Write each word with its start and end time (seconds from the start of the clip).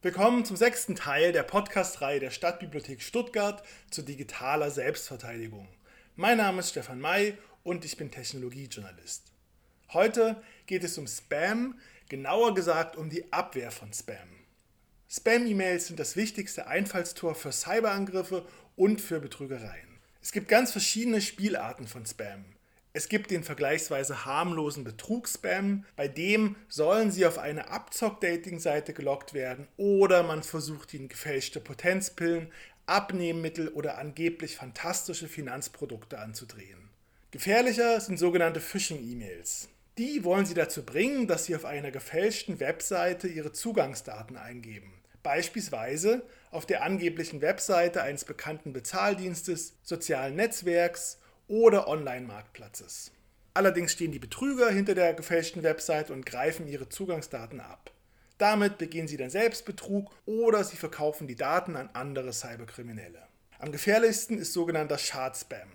Willkommen 0.00 0.44
zum 0.44 0.54
sechsten 0.54 0.94
Teil 0.94 1.32
der 1.32 1.42
Podcast-Reihe 1.42 2.20
der 2.20 2.30
Stadtbibliothek 2.30 3.02
Stuttgart 3.02 3.64
zu 3.90 4.02
digitaler 4.02 4.70
Selbstverteidigung. 4.70 5.66
Mein 6.14 6.36
Name 6.36 6.60
ist 6.60 6.70
Stefan 6.70 7.00
May 7.00 7.36
und 7.64 7.84
ich 7.84 7.96
bin 7.96 8.12
Technologiejournalist. 8.12 9.24
Heute 9.92 10.40
geht 10.66 10.84
es 10.84 10.96
um 10.98 11.08
Spam, 11.08 11.80
genauer 12.08 12.54
gesagt 12.54 12.94
um 12.94 13.10
die 13.10 13.32
Abwehr 13.32 13.72
von 13.72 13.92
Spam. 13.92 14.28
Spam-E-Mails 15.10 15.88
sind 15.88 15.98
das 15.98 16.14
wichtigste 16.14 16.68
Einfallstor 16.68 17.34
für 17.34 17.50
Cyberangriffe 17.50 18.46
und 18.76 19.00
für 19.00 19.18
Betrügereien. 19.18 19.98
Es 20.22 20.30
gibt 20.30 20.46
ganz 20.46 20.70
verschiedene 20.70 21.20
Spielarten 21.20 21.88
von 21.88 22.06
Spam. 22.06 22.44
Es 22.94 23.08
gibt 23.08 23.30
den 23.30 23.44
vergleichsweise 23.44 24.24
harmlosen 24.24 24.82
Betrugsspam, 24.82 25.84
bei 25.94 26.08
dem 26.08 26.56
sollen 26.68 27.10
sie 27.10 27.26
auf 27.26 27.38
eine 27.38 27.68
Abzock-Dating-Seite 27.70 28.94
gelockt 28.94 29.34
werden 29.34 29.68
oder 29.76 30.22
man 30.22 30.42
versucht 30.42 30.94
ihnen 30.94 31.08
gefälschte 31.08 31.60
Potenzpillen, 31.60 32.50
Abnehmmittel 32.86 33.68
oder 33.68 33.98
angeblich 33.98 34.56
fantastische 34.56 35.28
Finanzprodukte 35.28 36.18
anzudrehen. 36.18 36.88
Gefährlicher 37.30 38.00
sind 38.00 38.18
sogenannte 38.18 38.60
Phishing-E-Mails. 38.60 39.68
Die 39.98 40.24
wollen 40.24 40.46
sie 40.46 40.54
dazu 40.54 40.82
bringen, 40.82 41.26
dass 41.26 41.44
sie 41.44 41.54
auf 41.54 41.66
einer 41.66 41.90
gefälschten 41.90 42.60
Webseite 42.60 43.28
ihre 43.28 43.52
Zugangsdaten 43.52 44.36
eingeben. 44.38 44.94
Beispielsweise 45.22 46.22
auf 46.50 46.64
der 46.64 46.82
angeblichen 46.82 47.42
Webseite 47.42 48.02
eines 48.02 48.24
bekannten 48.24 48.72
Bezahldienstes, 48.72 49.74
sozialen 49.82 50.36
Netzwerks 50.36 51.18
oder 51.48 51.88
Online-Marktplatzes. 51.88 53.10
Allerdings 53.54 53.92
stehen 53.92 54.12
die 54.12 54.20
Betrüger 54.20 54.70
hinter 54.70 54.94
der 54.94 55.14
gefälschten 55.14 55.62
Website 55.64 56.10
und 56.10 56.24
greifen 56.24 56.68
ihre 56.68 56.88
Zugangsdaten 56.88 57.60
ab. 57.60 57.90
Damit 58.38 58.78
begehen 58.78 59.08
sie 59.08 59.16
dann 59.16 59.30
Selbstbetrug 59.30 60.12
oder 60.26 60.62
sie 60.62 60.76
verkaufen 60.76 61.26
die 61.26 61.34
Daten 61.34 61.74
an 61.74 61.90
andere 61.92 62.32
Cyberkriminelle. 62.32 63.26
Am 63.58 63.72
gefährlichsten 63.72 64.38
ist 64.38 64.52
sogenannter 64.52 64.98
Shard-Spam. 64.98 65.68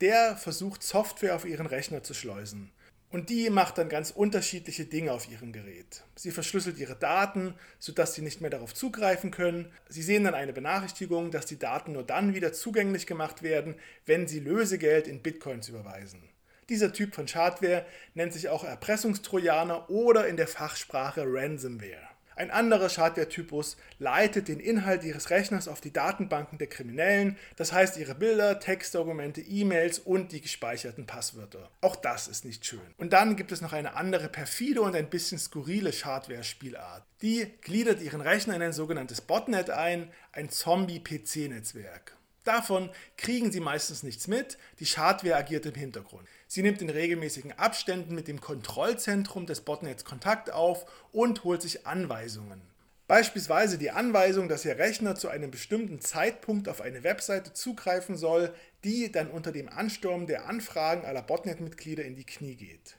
Der 0.00 0.36
versucht 0.36 0.82
Software 0.82 1.36
auf 1.36 1.44
ihren 1.44 1.66
Rechner 1.66 2.02
zu 2.02 2.14
schleusen. 2.14 2.72
Und 3.10 3.30
die 3.30 3.48
macht 3.48 3.78
dann 3.78 3.88
ganz 3.88 4.10
unterschiedliche 4.10 4.84
Dinge 4.84 5.12
auf 5.12 5.30
ihrem 5.30 5.52
Gerät. 5.52 6.04
Sie 6.14 6.30
verschlüsselt 6.30 6.78
ihre 6.78 6.94
Daten, 6.94 7.54
sodass 7.78 8.14
sie 8.14 8.20
nicht 8.20 8.42
mehr 8.42 8.50
darauf 8.50 8.74
zugreifen 8.74 9.30
können. 9.30 9.72
Sie 9.88 10.02
sehen 10.02 10.24
dann 10.24 10.34
eine 10.34 10.52
Benachrichtigung, 10.52 11.30
dass 11.30 11.46
die 11.46 11.58
Daten 11.58 11.92
nur 11.92 12.02
dann 12.02 12.34
wieder 12.34 12.52
zugänglich 12.52 13.06
gemacht 13.06 13.42
werden, 13.42 13.76
wenn 14.04 14.26
sie 14.26 14.40
Lösegeld 14.40 15.08
in 15.08 15.22
Bitcoins 15.22 15.68
überweisen. 15.68 16.28
Dieser 16.68 16.92
Typ 16.92 17.14
von 17.14 17.26
Schadware 17.26 17.86
nennt 18.12 18.34
sich 18.34 18.50
auch 18.50 18.62
Erpressungstrojaner 18.62 19.88
oder 19.88 20.28
in 20.28 20.36
der 20.36 20.48
Fachsprache 20.48 21.24
Ransomware. 21.26 22.08
Ein 22.38 22.52
anderer 22.52 22.88
Schadware-Typus 22.88 23.76
leitet 23.98 24.46
den 24.46 24.60
Inhalt 24.60 25.02
ihres 25.02 25.30
Rechners 25.30 25.66
auf 25.66 25.80
die 25.80 25.92
Datenbanken 25.92 26.56
der 26.56 26.68
Kriminellen, 26.68 27.36
das 27.56 27.72
heißt 27.72 27.96
ihre 27.96 28.14
Bilder, 28.14 28.60
Textdokumente, 28.60 29.40
E-Mails 29.40 29.98
und 29.98 30.30
die 30.30 30.40
gespeicherten 30.40 31.04
Passwörter. 31.04 31.68
Auch 31.80 31.96
das 31.96 32.28
ist 32.28 32.44
nicht 32.44 32.64
schön. 32.64 32.78
Und 32.96 33.12
dann 33.12 33.34
gibt 33.34 33.50
es 33.50 33.60
noch 33.60 33.72
eine 33.72 33.96
andere 33.96 34.28
perfide 34.28 34.82
und 34.82 34.94
ein 34.94 35.10
bisschen 35.10 35.40
skurrile 35.40 35.92
Schadware-Spielart. 35.92 37.02
Die 37.22 37.50
gliedert 37.60 38.00
ihren 38.00 38.20
Rechner 38.20 38.54
in 38.54 38.62
ein 38.62 38.72
sogenanntes 38.72 39.20
Botnet 39.20 39.70
ein, 39.70 40.12
ein 40.30 40.48
Zombie-PC-Netzwerk. 40.48 42.17
Davon 42.48 42.88
kriegen 43.18 43.52
sie 43.52 43.60
meistens 43.60 44.02
nichts 44.02 44.26
mit, 44.26 44.56
die 44.78 44.86
Schadware 44.86 45.36
agiert 45.36 45.66
im 45.66 45.74
Hintergrund. 45.74 46.26
Sie 46.46 46.62
nimmt 46.62 46.80
in 46.80 46.88
regelmäßigen 46.88 47.52
Abständen 47.52 48.14
mit 48.14 48.26
dem 48.26 48.40
Kontrollzentrum 48.40 49.44
des 49.44 49.60
Botnets 49.60 50.06
Kontakt 50.06 50.50
auf 50.50 50.86
und 51.12 51.44
holt 51.44 51.60
sich 51.60 51.86
Anweisungen. 51.86 52.62
Beispielsweise 53.06 53.76
die 53.76 53.90
Anweisung, 53.90 54.48
dass 54.48 54.64
Ihr 54.64 54.78
Rechner 54.78 55.14
zu 55.14 55.28
einem 55.28 55.50
bestimmten 55.50 56.00
Zeitpunkt 56.00 56.70
auf 56.70 56.80
eine 56.80 57.04
Webseite 57.04 57.52
zugreifen 57.52 58.16
soll, 58.16 58.54
die 58.82 59.12
dann 59.12 59.30
unter 59.30 59.52
dem 59.52 59.68
Ansturm 59.68 60.26
der 60.26 60.48
Anfragen 60.48 61.04
aller 61.04 61.20
Botnet-Mitglieder 61.20 62.06
in 62.06 62.16
die 62.16 62.24
Knie 62.24 62.54
geht. 62.54 62.96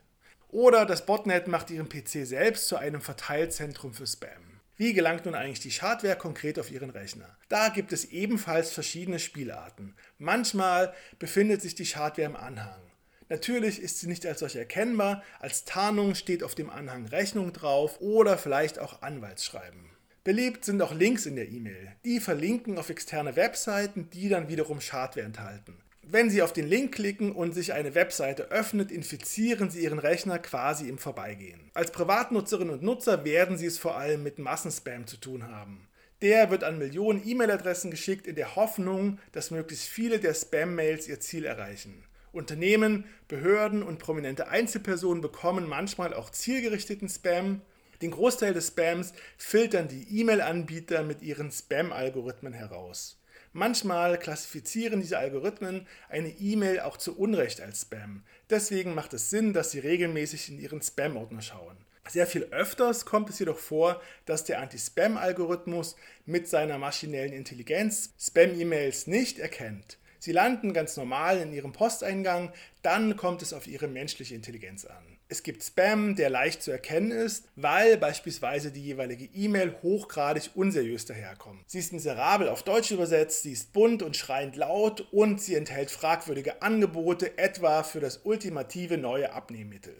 Oder 0.49 0.85
das 0.85 1.07
Botnet 1.07 1.47
macht 1.47 1.71
Ihren 1.71 1.89
PC 1.89 2.27
selbst 2.27 2.67
zu 2.67 2.77
einem 2.77 3.01
Verteilzentrum 3.01 3.95
für 3.95 4.05
Spam. 4.05 4.48
Wie 4.79 4.93
gelangt 4.93 5.25
nun 5.25 5.35
eigentlich 5.35 5.59
die 5.59 5.71
Schadware 5.71 6.15
konkret 6.15 6.57
auf 6.57 6.71
Ihren 6.71 6.89
Rechner? 6.89 7.37
Da 7.49 7.67
gibt 7.67 7.91
es 7.91 8.05
ebenfalls 8.05 8.71
verschiedene 8.71 9.19
Spielarten. 9.19 9.93
Manchmal 10.19 10.93
befindet 11.19 11.61
sich 11.61 11.75
die 11.75 11.85
Schadware 11.85 12.29
im 12.29 12.37
Anhang. 12.37 12.79
Natürlich 13.27 13.81
ist 13.81 13.99
sie 13.99 14.07
nicht 14.07 14.25
als 14.25 14.39
solch 14.39 14.55
erkennbar, 14.55 15.21
als 15.41 15.65
Tarnung 15.65 16.15
steht 16.15 16.43
auf 16.43 16.55
dem 16.55 16.69
Anhang 16.69 17.05
Rechnung 17.07 17.51
drauf 17.51 17.99
oder 17.99 18.37
vielleicht 18.37 18.79
auch 18.79 19.01
Anwaltsschreiben. 19.01 19.89
Beliebt 20.23 20.63
sind 20.63 20.81
auch 20.81 20.93
Links 20.93 21.25
in 21.25 21.35
der 21.35 21.49
E-Mail. 21.49 21.97
Die 22.05 22.21
verlinken 22.21 22.77
auf 22.77 22.89
externe 22.89 23.35
Webseiten, 23.35 24.09
die 24.11 24.29
dann 24.29 24.47
wiederum 24.47 24.79
Schadware 24.79 25.25
enthalten. 25.25 25.75
Wenn 26.11 26.31
Sie 26.31 26.41
auf 26.41 26.53
den 26.53 26.67
Link 26.67 26.95
klicken 26.95 27.33
und 27.33 27.53
sich 27.53 27.73
eine 27.73 27.93
Webseite 27.93 28.49
öffnet, 28.49 28.91
infizieren 28.91 29.69
Sie 29.69 29.83
Ihren 29.83 29.99
Rechner 29.99 30.39
quasi 30.39 30.89
im 30.89 30.97
Vorbeigehen. 30.97 31.69
Als 31.75 31.91
Privatnutzerinnen 31.91 32.73
und 32.73 32.81
Nutzer 32.81 33.25
werden 33.25 33.59
Sie 33.59 33.67
es 33.67 33.77
vor 33.77 33.95
allem 33.95 34.23
mit 34.23 34.39
Massenspam 34.39 35.05
zu 35.05 35.17
tun 35.17 35.47
haben. 35.47 35.87
Der 36.23 36.49
wird 36.49 36.63
an 36.63 36.79
Millionen 36.79 37.21
E-Mail-Adressen 37.23 37.91
geschickt 37.91 38.25
in 38.25 38.33
der 38.33 38.55
Hoffnung, 38.55 39.19
dass 39.33 39.51
möglichst 39.51 39.87
viele 39.87 40.17
der 40.17 40.33
Spam-Mails 40.33 41.07
ihr 41.07 41.19
Ziel 41.19 41.45
erreichen. 41.45 42.03
Unternehmen, 42.31 43.03
Behörden 43.27 43.83
und 43.83 43.99
prominente 43.99 44.47
Einzelpersonen 44.47 45.21
bekommen 45.21 45.67
manchmal 45.67 46.15
auch 46.15 46.31
zielgerichteten 46.31 47.07
Spam. 47.07 47.61
Den 48.01 48.09
Großteil 48.09 48.55
des 48.55 48.69
Spams 48.69 49.13
filtern 49.37 49.87
die 49.87 50.19
E-Mail-Anbieter 50.19 51.03
mit 51.03 51.21
ihren 51.21 51.51
Spam-Algorithmen 51.51 52.53
heraus. 52.53 53.18
Manchmal 53.51 54.19
klassifizieren 54.19 55.01
diese 55.01 55.17
Algorithmen 55.17 55.87
eine 56.07 56.29
E-Mail 56.29 56.81
auch 56.81 56.97
zu 56.97 57.17
Unrecht 57.17 57.61
als 57.61 57.81
Spam. 57.81 58.23
Deswegen 58.49 58.93
macht 58.93 59.13
es 59.13 59.29
Sinn, 59.29 59.53
dass 59.53 59.71
Sie 59.71 59.79
regelmäßig 59.79 60.49
in 60.49 60.59
Ihren 60.59 60.81
Spam-Ordner 60.81 61.41
schauen. 61.41 61.77
Sehr 62.07 62.27
viel 62.27 62.43
öfters 62.45 63.05
kommt 63.05 63.29
es 63.29 63.39
jedoch 63.39 63.57
vor, 63.59 64.01
dass 64.25 64.43
der 64.43 64.61
Anti-Spam-Algorithmus 64.61 65.95
mit 66.25 66.47
seiner 66.47 66.77
maschinellen 66.77 67.33
Intelligenz 67.33 68.13
Spam-E-Mails 68.19 69.07
nicht 69.07 69.39
erkennt. 69.39 69.97
Sie 70.19 70.31
landen 70.31 70.73
ganz 70.73 70.97
normal 70.97 71.39
in 71.39 71.53
Ihrem 71.53 71.71
Posteingang, 71.71 72.51
dann 72.81 73.15
kommt 73.15 73.41
es 73.41 73.53
auf 73.53 73.67
Ihre 73.67 73.87
menschliche 73.87 74.35
Intelligenz 74.35 74.85
an. 74.85 75.08
Es 75.31 75.43
gibt 75.43 75.63
Spam, 75.63 76.15
der 76.15 76.31
leicht 76.31 76.63
zu 76.63 76.71
erkennen 76.71 77.11
ist, 77.11 77.45
weil 77.55 77.97
beispielsweise 77.97 78.71
die 78.71 78.83
jeweilige 78.83 79.25
E-Mail 79.25 79.75
hochgradig 79.83 80.49
unseriös 80.55 81.05
daherkommt. 81.05 81.69
Sie 81.69 81.77
ist 81.77 81.93
miserabel 81.93 82.49
auf 82.49 82.63
Deutsch 82.63 82.89
übersetzt, 82.89 83.43
sie 83.43 83.51
ist 83.51 83.71
bunt 83.71 84.01
und 84.01 84.17
schreiend 84.17 84.55
laut 84.55 85.01
und 85.11 85.39
sie 85.39 85.53
enthält 85.53 85.91
fragwürdige 85.91 86.63
Angebote, 86.63 87.37
etwa 87.37 87.83
für 87.83 87.99
das 87.99 88.21
ultimative 88.23 88.97
neue 88.97 89.31
Abnehmmittel. 89.31 89.95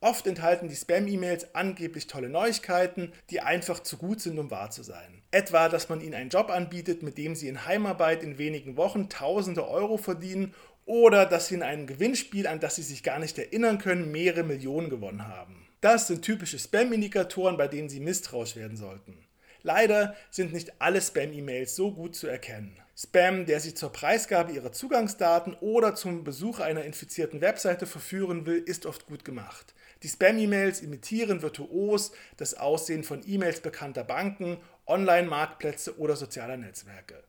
Oft 0.00 0.26
enthalten 0.26 0.68
die 0.68 0.76
Spam-E-Mails 0.76 1.54
angeblich 1.54 2.06
tolle 2.06 2.28
Neuigkeiten, 2.28 3.12
die 3.30 3.40
einfach 3.40 3.80
zu 3.80 3.96
gut 3.96 4.20
sind, 4.20 4.38
um 4.38 4.50
wahr 4.50 4.70
zu 4.70 4.82
sein. 4.82 5.22
Etwa, 5.30 5.68
dass 5.68 5.88
man 5.88 6.00
ihnen 6.00 6.14
einen 6.14 6.30
Job 6.30 6.50
anbietet, 6.50 7.02
mit 7.02 7.16
dem 7.16 7.34
sie 7.34 7.48
in 7.48 7.64
Heimarbeit 7.64 8.22
in 8.22 8.38
wenigen 8.38 8.76
Wochen 8.76 9.08
tausende 9.08 9.66
Euro 9.66 9.96
verdienen 9.96 10.54
oder 10.84 11.24
dass 11.26 11.48
sie 11.48 11.56
in 11.56 11.62
einem 11.62 11.86
Gewinnspiel, 11.86 12.46
an 12.46 12.60
das 12.60 12.76
sie 12.76 12.82
sich 12.82 13.02
gar 13.02 13.18
nicht 13.18 13.38
erinnern 13.38 13.78
können, 13.78 14.12
mehrere 14.12 14.44
Millionen 14.44 14.90
gewonnen 14.90 15.26
haben. 15.26 15.66
Das 15.80 16.06
sind 16.06 16.22
typische 16.22 16.58
Spam-Indikatoren, 16.58 17.56
bei 17.56 17.68
denen 17.68 17.88
Sie 17.88 18.00
misstrauisch 18.00 18.56
werden 18.56 18.76
sollten. 18.76 19.18
Leider 19.62 20.14
sind 20.30 20.52
nicht 20.52 20.80
alle 20.80 21.00
Spam-E-Mails 21.00 21.74
so 21.74 21.92
gut 21.92 22.14
zu 22.14 22.26
erkennen. 22.26 22.76
Spam, 22.96 23.44
der 23.44 23.60
Sie 23.60 23.74
zur 23.74 23.92
Preisgabe 23.92 24.52
Ihrer 24.52 24.72
Zugangsdaten 24.72 25.54
oder 25.60 25.94
zum 25.94 26.24
Besuch 26.24 26.60
einer 26.60 26.84
infizierten 26.84 27.40
Webseite 27.40 27.86
verführen 27.86 28.46
will, 28.46 28.58
ist 28.58 28.86
oft 28.86 29.06
gut 29.06 29.24
gemacht. 29.24 29.74
Die 30.02 30.08
Spam-E-Mails 30.08 30.80
imitieren 30.82 31.42
virtuos 31.42 32.12
das 32.36 32.54
Aussehen 32.54 33.04
von 33.04 33.22
E-Mails 33.26 33.60
bekannter 33.60 34.04
Banken, 34.04 34.58
Online-Marktplätze 34.86 35.98
oder 35.98 36.16
sozialer 36.16 36.56
Netzwerke. 36.56 37.22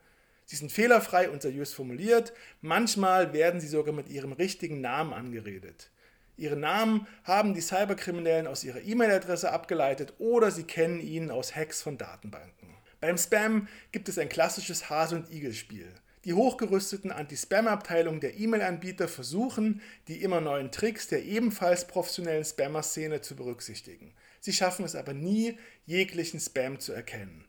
Sie 0.45 0.55
sind 0.55 0.71
fehlerfrei 0.71 1.29
und 1.29 1.41
seriös 1.41 1.73
formuliert, 1.73 2.33
manchmal 2.61 3.33
werden 3.33 3.59
sie 3.59 3.67
sogar 3.67 3.93
mit 3.93 4.09
ihrem 4.09 4.31
richtigen 4.31 4.81
Namen 4.81 5.13
angeredet. 5.13 5.91
Ihren 6.37 6.59
Namen 6.59 7.07
haben 7.23 7.53
die 7.53 7.61
Cyberkriminellen 7.61 8.47
aus 8.47 8.63
ihrer 8.63 8.81
E-Mail-Adresse 8.81 9.51
abgeleitet 9.51 10.13
oder 10.19 10.51
sie 10.51 10.63
kennen 10.63 10.99
ihn 10.99 11.31
aus 11.31 11.55
Hacks 11.55 11.81
von 11.81 11.97
Datenbanken. 11.97 12.75
Beim 12.99 13.17
Spam 13.17 13.67
gibt 13.91 14.07
es 14.07 14.17
ein 14.17 14.29
klassisches 14.29 14.89
Hase- 14.89 15.15
und 15.15 15.31
Igel-Spiel. 15.31 15.91
Die 16.27 16.33
hochgerüsteten 16.33 17.09
Anti-Spam-Abteilungen 17.09 18.19
der 18.19 18.37
E-Mail-Anbieter 18.37 19.07
versuchen, 19.07 19.81
die 20.09 20.21
immer 20.21 20.41
neuen 20.41 20.73
Tricks 20.73 21.07
der 21.07 21.23
ebenfalls 21.23 21.87
professionellen 21.87 22.43
Spammer-Szene 22.43 23.21
zu 23.21 23.37
berücksichtigen. 23.37 24.13
Sie 24.41 24.51
schaffen 24.51 24.83
es 24.83 24.93
aber 24.93 25.13
nie, 25.13 25.57
jeglichen 25.85 26.41
Spam 26.41 26.81
zu 26.81 26.91
erkennen. 26.91 27.45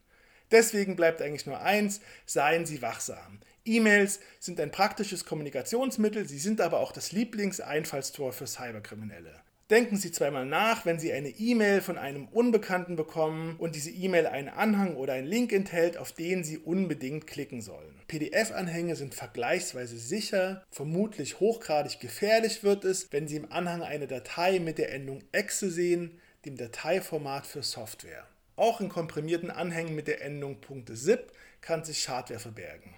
Deswegen 0.53 0.95
bleibt 0.95 1.21
eigentlich 1.21 1.45
nur 1.45 1.61
eins, 1.61 2.01
seien 2.25 2.67
Sie 2.67 2.81
wachsam. 2.81 3.41
E-Mails 3.65 4.21
sind 4.39 4.61
ein 4.61 4.71
praktisches 4.71 5.25
Kommunikationsmittel, 5.25 6.29
sie 6.29 6.39
sind 6.39 6.61
aber 6.61 6.79
auch 6.79 6.93
das 6.93 7.11
Lieblingseinfallstor 7.11 8.33
für 8.33 8.47
Cyberkriminelle. 8.47 9.43
Denken 9.71 9.99
Sie 9.99 10.11
zweimal 10.11 10.47
nach, 10.47 10.87
wenn 10.87 10.99
Sie 10.99 11.13
eine 11.13 11.29
E-Mail 11.29 11.83
von 11.83 11.99
einem 11.99 12.27
Unbekannten 12.29 12.97
bekommen 12.97 13.57
und 13.59 13.75
diese 13.75 13.91
E-Mail 13.91 14.27
einen 14.27 14.49
Anhang 14.49 14.97
oder 14.97 15.13
einen 15.13 15.27
Link 15.27 15.53
enthält, 15.53 15.99
auf 15.99 16.13
den 16.13 16.43
Sie 16.43 16.57
unbedingt 16.57 17.27
klicken 17.27 17.61
sollen. 17.61 18.01
PDF-Anhänge 18.09 18.97
sind 18.97 19.15
vergleichsweise 19.15 19.99
sicher, 19.99 20.65
vermutlich 20.71 21.39
hochgradig 21.39 22.01
gefährlich 22.01 22.63
wird 22.63 22.87
es, 22.87 23.13
wenn 23.13 23.29
Sie 23.29 23.37
im 23.37 23.53
Anhang 23.53 23.83
eine 23.83 24.07
Datei 24.07 24.59
mit 24.59 24.79
der 24.79 24.91
Endung 24.95 25.23
.exe 25.33 25.71
sehen, 25.71 26.19
dem 26.47 26.57
Dateiformat 26.57 27.47
für 27.47 27.63
Software. 27.63 28.27
Auch 28.57 28.81
in 28.81 28.89
komprimierten 28.89 29.51
Anhängen 29.51 29.95
mit 29.95 30.09
der 30.09 30.23
Endung 30.23 30.57
.zip 30.95 31.31
kann 31.61 31.85
sich 31.85 31.99
Schadware 31.99 32.41
verbergen. 32.41 32.95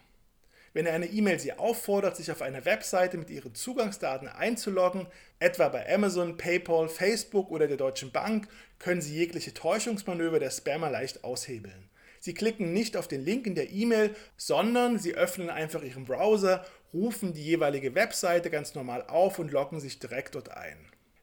Wenn 0.73 0.87
eine 0.87 1.07
E-Mail 1.07 1.41
Sie 1.41 1.53
auffordert, 1.53 2.17
sich 2.17 2.31
auf 2.31 2.43
einer 2.43 2.65
Webseite 2.65 3.17
mit 3.19 3.29
Ihren 3.29 3.55
Zugangsdaten 3.55 4.29
einzuloggen, 4.29 5.09
etwa 5.41 5.69
bei 5.69 5.93
Amazon, 5.93 6.37
PayPal, 6.37 6.89
Facebook 6.89 7.51
oder 7.51 7.67
der 7.67 7.77
Deutschen 7.77 8.13
Bank, 8.13 8.47
können 8.79 9.01
Sie 9.01 9.17
jegliche 9.17 9.53
Täuschungsmanöver 9.53 10.39
der 10.39 10.51
Spammer 10.51 10.89
leicht 10.89 11.25
aushebeln. 11.25 11.91
Sie 12.21 12.35
klicken 12.35 12.73
nicht 12.73 12.97
auf 12.97 13.09
den 13.09 13.25
Link 13.25 13.47
in 13.47 13.57
der 13.57 13.73
E-Mail, 13.73 14.15
sondern 14.37 14.99
Sie 14.99 15.15
öffnen 15.15 15.51
einfach 15.51 15.83
Ihren 15.83 16.05
Browser, 16.05 16.65
rufen 16.93 17.33
die 17.33 17.45
jeweilige 17.45 17.95
Webseite 17.97 18.51
ganz 18.51 18.75
normal 18.75 19.05
auf 19.09 19.41
und 19.41 19.51
loggen 19.51 19.81
sich 19.81 19.99
direkt 19.99 20.37
dort 20.37 20.51
ein. 20.51 20.77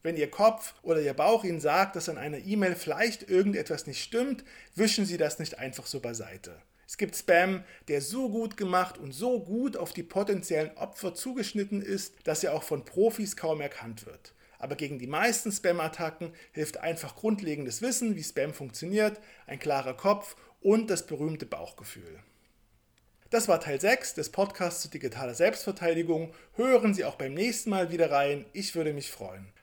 Wenn 0.03 0.17
Ihr 0.17 0.29
Kopf 0.29 0.73
oder 0.81 0.99
Ihr 0.99 1.13
Bauch 1.13 1.45
Ihnen 1.45 1.61
sagt, 1.61 1.95
dass 1.95 2.09
an 2.09 2.17
einer 2.17 2.39
E-Mail 2.39 2.75
vielleicht 2.75 3.29
irgendetwas 3.29 3.87
nicht 3.87 4.03
stimmt, 4.03 4.43
wischen 4.75 5.05
Sie 5.05 5.17
das 5.17 5.39
nicht 5.39 5.59
einfach 5.59 5.85
so 5.85 6.01
beiseite. 6.01 6.55
Es 6.87 6.97
gibt 6.97 7.15
Spam, 7.15 7.63
der 7.89 8.01
so 8.01 8.29
gut 8.29 8.55
gemacht 8.55 8.97
und 8.97 9.11
so 9.11 9.41
gut 9.41 9.75
auf 9.75 9.91
die 9.91 10.03
potenziellen 10.03 10.75
Opfer 10.77 11.13
zugeschnitten 11.13 11.81
ist, 11.81 12.13
dass 12.23 12.43
er 12.43 12.53
auch 12.53 12.63
von 12.63 12.85
Profis 12.85 13.35
kaum 13.35 13.59
erkannt 13.59 14.05
wird. 14.05 14.33
Aber 14.57 14.75
gegen 14.75 14.97
die 14.97 15.07
meisten 15.07 15.51
Spam-Attacken 15.51 16.31
hilft 16.53 16.77
einfach 16.77 17.15
grundlegendes 17.15 17.81
Wissen, 17.81 18.15
wie 18.15 18.23
Spam 18.23 18.53
funktioniert, 18.53 19.19
ein 19.45 19.59
klarer 19.59 19.95
Kopf 19.95 20.35
und 20.61 20.89
das 20.89 21.05
berühmte 21.05 21.45
Bauchgefühl. 21.45 22.19
Das 23.29 23.49
war 23.49 23.59
Teil 23.59 23.79
6 23.79 24.13
des 24.13 24.29
Podcasts 24.29 24.81
zu 24.81 24.87
digitaler 24.87 25.35
Selbstverteidigung. 25.35 26.33
Hören 26.55 26.93
Sie 26.93 27.03
auch 27.03 27.15
beim 27.15 27.33
nächsten 27.33 27.69
Mal 27.69 27.91
wieder 27.91 28.09
rein. 28.09 28.45
Ich 28.53 28.73
würde 28.73 28.93
mich 28.93 29.11
freuen. 29.11 29.47